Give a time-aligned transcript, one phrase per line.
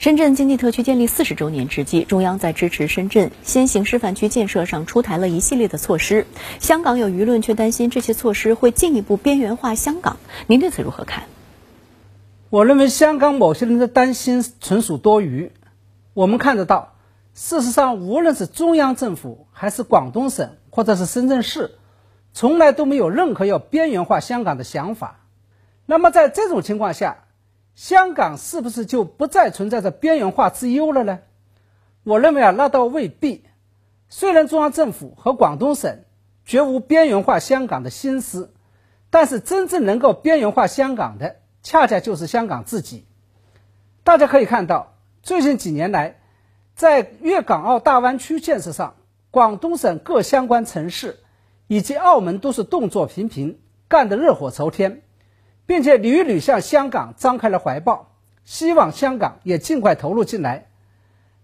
[0.00, 6.24] 深圳经济特区建立四十周年之际，中央在支持深圳先行示范区建设上出台了一系列的措施。
[6.58, 10.16] 香港有舆论却担心这些措施会进一步边缘化香港。
[10.46, 11.24] 您对此如何看？
[12.48, 15.52] 我认为香港某些人的担心纯属多余。
[16.14, 16.94] 我们看得到，
[17.34, 21.72] 事实上，无论是中央政府，还是广东省，或者是深圳市，
[22.32, 25.20] 从来都没有任何要边缘化香港的想法。
[25.84, 27.24] 那么，在这种情况下，
[27.80, 31.20] 香港是不是就不再存在着边缘化之忧了呢？
[32.04, 33.46] 我认为啊，那倒未必。
[34.10, 36.04] 虽然中央政府和广东省
[36.44, 38.52] 绝无边缘化香港的心思，
[39.08, 43.06] 但是真正能够边缘化香港的，恰恰就是香港自己。
[44.04, 46.20] 大家可以看到，最近几年来，
[46.74, 48.96] 在粤港澳大湾区建设上，
[49.30, 51.20] 广东省各相关城市
[51.66, 55.00] 以及澳门都是动作频频，干得热火朝天。
[55.70, 58.10] 并且屡屡向香港张开了怀抱，
[58.44, 60.66] 希望香港也尽快投入进来。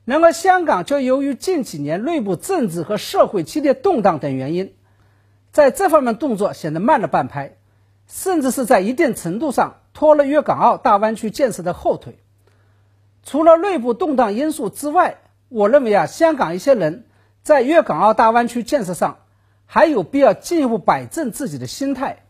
[0.05, 4.74] 然而，香港却由于近几年内部政治和社会激烈动荡等原因，
[5.52, 7.55] 在这方面动作显得慢了半拍，
[8.09, 12.18] 甚至是在一定程度上拖了粤港澳大湾区建设的后腿。
[13.23, 15.18] 除了内部动荡因素之外，
[15.49, 17.05] 我认为啊，香港一些人
[17.45, 19.18] 在粤港澳大湾区建设上
[19.66, 22.24] 还有必要进一步摆正自己的心态。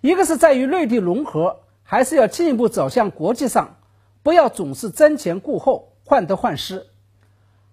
[0.00, 3.78] 一个是在于内地融合，还是要进一步走向国际上，
[4.22, 6.86] 不要总是瞻前顾后、患得患失；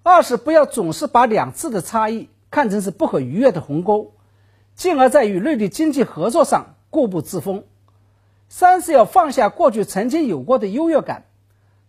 [0.01, 4.13] 二是不要总是把两次的差异看成是不可逾越的鸿沟，
[4.73, 7.59] 进而在与内地经济合作上固步自封；
[8.49, 11.25] 三是要放下过去曾经有过的优越感，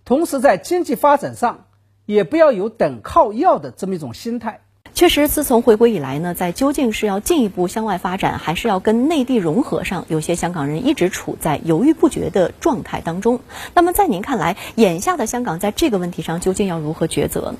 [0.04, 1.64] 同时在经济发展上
[2.04, 4.65] 也不要有等靠要的这么一种心态。
[4.96, 13.40] 确实，自从回归以来呢，在究竟是要进一步向外发展，还是要跟内地融合上，有些香港人一直处在犹豫不决的状态当中。
[13.74, 17.56] 那么，在您看来，眼下的香港在这个问题上究竟要如何抉择呢？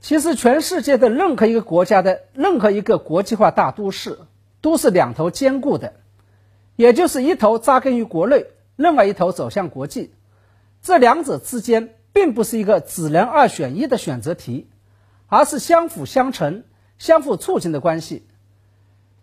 [0.00, 4.20] 其实，全世界的任何一个国家的任何一个国际化大都市，
[4.60, 5.94] 都是两头兼顾的，
[6.76, 8.46] 也就是一头扎根于国内，
[8.76, 10.12] 另外一头走向国际。
[10.80, 14.68] 这两者之间，并不是一个只能二选一的选择题，
[15.28, 16.64] 而是相辅相成。
[16.98, 18.26] 相互促进的关系，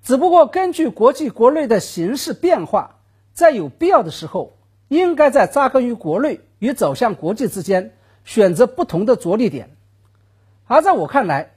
[0.02, 3.00] 只不过根据国际国内的形势变化，
[3.34, 4.58] 在有必要的时候，
[4.88, 7.92] 应该在扎根于国内与走向国际之间
[8.24, 9.76] 选择不同的着力点。
[10.68, 11.52] 而在我看来，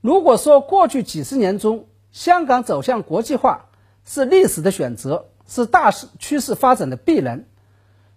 [0.00, 3.66] 如果说过去几十年中，香港走向国际化
[4.04, 7.44] 是历史的选择，是大势趋势发展的必然，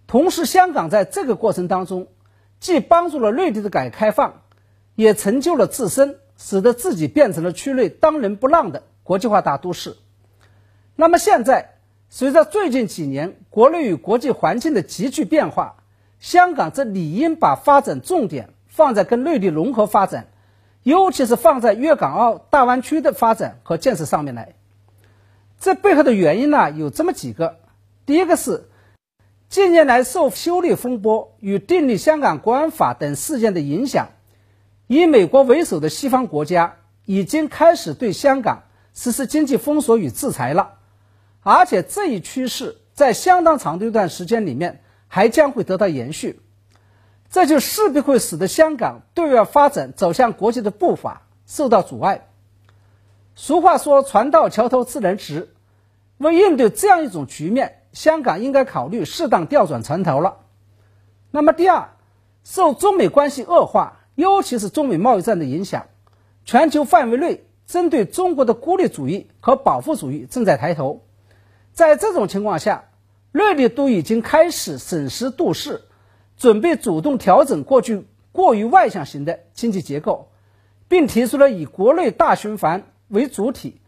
[0.08, 2.08] 同时香港在这个过程当中，
[2.58, 4.42] 既帮助了内地的改革开放，
[4.94, 6.18] 也成就了自身。
[6.36, 9.96] 使得自己变成了区内当仁不让的国际化大都市。
[10.96, 11.76] 那么现在，
[12.08, 15.76] 随着最近几年国内与国际环境的急剧变化，
[16.18, 20.26] 香港则理应把发展重点放在跟内地融合发展，
[20.82, 24.56] 尤其是放在粤港澳大湾区的发展和建设上面来。
[25.60, 27.60] 这背后的原因呢，有这么几个：
[28.06, 28.68] 第一个是
[29.48, 34.08] 近年来受修例风波与订立香港国安法等事件的影响。
[34.94, 38.62] 以美国为首的西方国家已经开始对香港
[38.92, 40.74] 实施经济封锁与制裁了，
[41.42, 46.40] 而且这一趋势在相当长的一段时间里面还将会得到延续，
[47.28, 52.28] 这就势必会使得香港对外发展走向国际的步伐受到阻碍。
[53.34, 55.52] 俗话说“船到桥头自然直”，
[56.18, 60.36] 为应对这样一种局面，香港应该考虑适当调转船头了。
[61.32, 61.88] 那么第二，
[62.44, 64.02] 受中美关系恶化。
[64.14, 65.86] 尤其是中美贸易战的影响，
[66.44, 71.02] 全球范围内针对中国的孤立主义和保护主义正在抬头。
[71.72, 72.90] 在这种情况下，
[73.32, 75.82] 内地都已经开始审时度势，
[76.36, 80.28] 准备主动调整过去过于外向型的经济结构，
[80.86, 83.80] 并提出了以国内大循环为主体、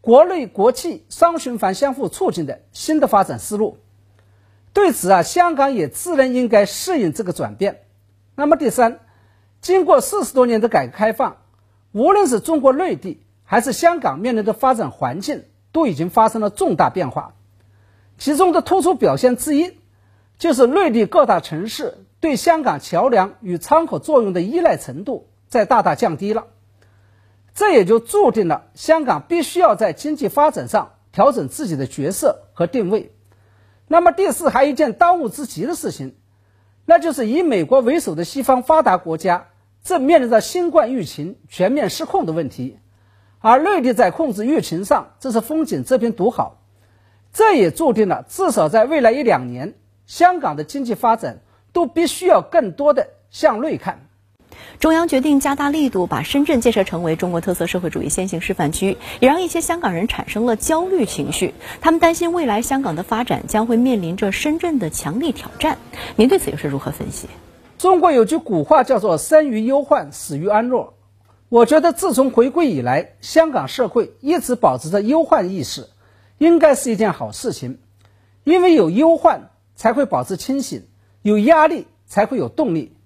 [0.00, 3.78] 国内国际双循环相互促进的新的发展思路。
[4.72, 7.82] 对此啊，香港也自然应该适应这个转变。
[8.34, 8.98] 那么第三。
[9.60, 11.38] 经过四十多年的改革开放，
[11.92, 17.34] 无论是中国内地还是香港面临的发展环境，都已经发生了重大变化。
[18.18, 19.78] 其中的突出表现之一，
[20.38, 26.46] 就是内地各大城市对香港桥梁与窗口作用的依赖程度在大大降低了。
[27.54, 33.12] 这也就注定了香港必须要在经济发展上调整自己的角色和定位。
[33.88, 36.14] 那么第四，还一件当务之急的事情。
[36.90, 39.48] 那就是以美国为首的西方发达国家
[39.84, 42.78] 正面临着新冠疫情全面失控的问题，
[43.40, 46.62] 而内地在控制疫情上这是风景这边独好，
[47.30, 49.74] 这也注定了至少在未来一两年，
[50.06, 51.42] 香港的经济发展
[51.74, 54.07] 都必须要更多的向内看。
[54.80, 61.54] 中央决定加大力度，把深圳建设成为中国特色社会主义先行示范区，也让一些香港人产生了焦虑情绪。
[61.80, 65.78] 他们担心未来香港的发展将会面临着深圳的强力挑战。
[66.16, 67.28] 您对此又是如何分析？
[67.78, 70.94] 中国有句古话叫做“生于忧患，死于安乐”。
[71.48, 75.88] 我觉得自从回归以来，香港社会一直保持着忧患意识，
[76.36, 77.78] 应该是一件好事情，
[78.44, 80.86] 因为有忧患才会保持清醒，
[81.22, 82.97] 有压力才会有动力。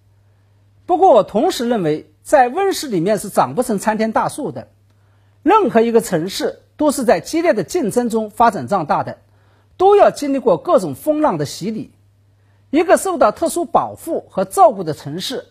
[0.93, 4.69] 不过，我同时认为，在温室里面是长不成参天大树的。
[5.43, 9.17] 任何一个城市都是在激烈的竞争中发展壮大的，
[9.79, 11.95] 都要经历过各种风浪的洗礼。
[12.69, 15.47] 一个受到特殊保护和照顾的城市，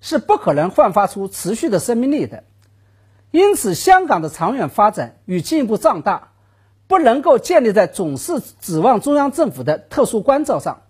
[0.00, 2.44] 是不可能焕发出持续的生命力的。
[3.30, 6.32] 因此，香港的长远发展与进一步壮大，
[6.86, 10.84] 不能够建立在总是指望中央政府的特殊关照上，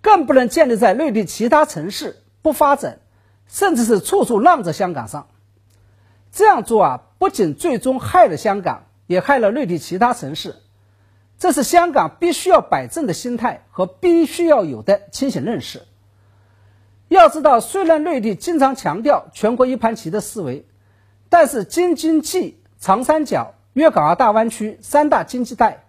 [0.00, 3.00] 更不能建立在内地其他城市不发展。
[3.48, 5.28] 甚至是处处让着香港上，
[6.32, 10.56] 这样做啊，不仅最终害了香港，也害了内地其他城市。
[11.38, 15.82] 这是香港必须要摆正的心态和必须要有的清醒认识。
[17.08, 20.66] 要知道，虽然内地经常强调全国一盘棋的思维，
[21.28, 25.84] 但是京津冀、长三角、粤港澳大湾区三大经济带，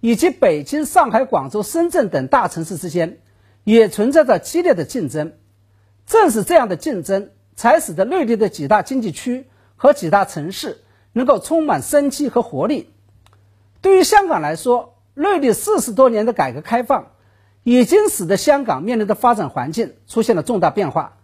[0.00, 3.18] 以及北京、上海、广州、深圳等大城市之间，
[3.64, 5.32] 也存在着激烈的竞争。
[6.12, 10.82] 正是这样的竞争，才使得内地的几大经济区和几大城市
[11.14, 12.90] 能够充满生机和活力。
[13.80, 17.12] 对于香港来说，内地四十多年的改革开放，
[17.62, 21.16] 已经使得香港面临的发展环境出现了重大变化，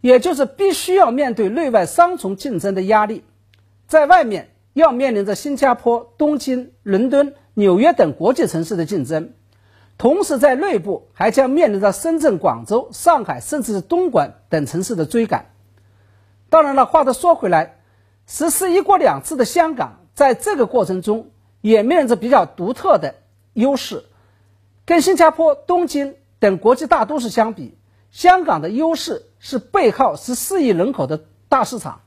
[0.00, 3.24] 也就是必须要面对内外双重竞争的压力，
[3.88, 9.32] 在外面要面临着新加坡、东京、伦敦、纽约等国际城市的竞争。
[9.98, 15.46] 同时，在内部还将面临着深圳、广州、上海，甚至是东莞等城市的追赶。
[16.50, 17.78] 当然了，话都说回来，
[18.26, 21.30] 实施“一国两制”的香港，在这个过程中
[21.60, 23.14] 也面临着比较独特的
[23.52, 24.04] 优势。
[24.84, 27.78] 跟新加坡、东京等国际大都市相比，
[28.10, 32.00] 香港的优势是背靠十四亿人口的大市场；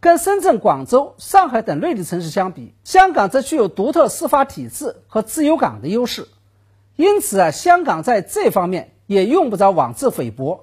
[0.00, 6.26] 跟深圳、广州、上海等内地城市相比，香港则具有独特司法体制和自由港的优势。
[7.00, 10.62] 因此啊，香港在这方面也用不着妄自菲薄。